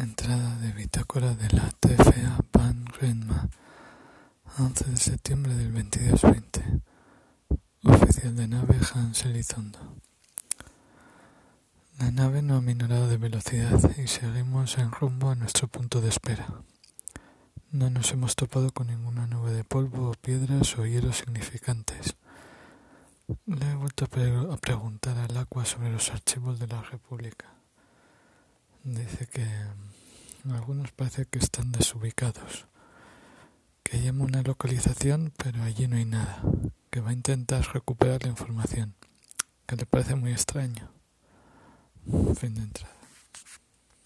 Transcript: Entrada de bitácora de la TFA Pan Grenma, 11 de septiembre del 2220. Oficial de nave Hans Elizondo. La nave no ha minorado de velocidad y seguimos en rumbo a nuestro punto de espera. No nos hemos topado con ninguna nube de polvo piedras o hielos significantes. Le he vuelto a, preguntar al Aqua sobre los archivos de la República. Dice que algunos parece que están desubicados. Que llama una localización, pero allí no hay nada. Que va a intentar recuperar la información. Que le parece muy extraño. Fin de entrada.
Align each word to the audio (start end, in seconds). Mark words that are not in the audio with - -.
Entrada 0.00 0.54
de 0.58 0.70
bitácora 0.70 1.34
de 1.34 1.48
la 1.56 1.68
TFA 1.70 2.38
Pan 2.52 2.84
Grenma, 2.84 3.48
11 4.56 4.84
de 4.84 4.96
septiembre 4.96 5.56
del 5.56 5.72
2220. 5.72 6.82
Oficial 7.82 8.36
de 8.36 8.46
nave 8.46 8.78
Hans 8.94 9.24
Elizondo. 9.24 9.96
La 11.98 12.12
nave 12.12 12.42
no 12.42 12.54
ha 12.54 12.60
minorado 12.60 13.08
de 13.08 13.16
velocidad 13.16 13.80
y 13.96 14.06
seguimos 14.06 14.78
en 14.78 14.92
rumbo 14.92 15.30
a 15.30 15.34
nuestro 15.34 15.66
punto 15.66 16.00
de 16.00 16.10
espera. 16.10 16.46
No 17.72 17.90
nos 17.90 18.12
hemos 18.12 18.36
topado 18.36 18.70
con 18.70 18.86
ninguna 18.86 19.26
nube 19.26 19.50
de 19.50 19.64
polvo 19.64 20.14
piedras 20.22 20.78
o 20.78 20.86
hielos 20.86 21.16
significantes. 21.16 22.14
Le 23.46 23.68
he 23.68 23.74
vuelto 23.74 24.04
a, 24.04 24.56
preguntar 24.58 25.18
al 25.18 25.36
Aqua 25.36 25.64
sobre 25.64 25.90
los 25.90 26.08
archivos 26.10 26.60
de 26.60 26.68
la 26.68 26.82
República. 26.82 27.46
Dice 28.84 29.26
que 29.26 29.44
algunos 30.54 30.92
parece 30.92 31.26
que 31.26 31.38
están 31.38 31.72
desubicados. 31.72 32.66
Que 33.82 34.02
llama 34.02 34.24
una 34.24 34.42
localización, 34.42 35.32
pero 35.36 35.62
allí 35.62 35.86
no 35.88 35.96
hay 35.96 36.04
nada. 36.04 36.42
Que 36.90 37.00
va 37.00 37.10
a 37.10 37.14
intentar 37.14 37.64
recuperar 37.72 38.22
la 38.22 38.30
información. 38.30 38.94
Que 39.66 39.76
le 39.76 39.86
parece 39.86 40.14
muy 40.14 40.32
extraño. 40.32 40.90
Fin 42.34 42.54
de 42.54 42.62
entrada. 42.62 42.97